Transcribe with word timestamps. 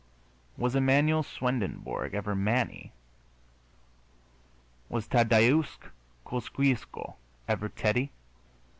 Was 0.57 0.73
Emmanuel 0.73 1.21
Swendenborg 1.21 2.15
ever 2.15 2.33
Manny? 2.33 2.91
Was 4.89 5.07
Tadeusz 5.07 5.77
Kosciusko 6.25 7.17
ever 7.47 7.69
Teddy? 7.69 8.09